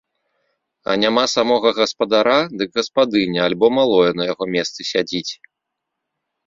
А 0.93 0.95
няма 1.03 1.25
самога 1.33 1.73
гаспадара, 1.81 2.39
дык 2.61 2.69
гаспадыня 2.81 3.39
альбо 3.51 3.67
малое 3.81 4.11
на 4.19 4.23
яго 4.33 4.45
месцы 4.57 4.81
сядзіць. 4.95 5.31